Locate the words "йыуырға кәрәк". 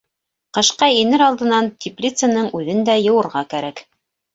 3.09-3.89